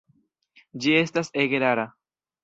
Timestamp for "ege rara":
1.43-1.83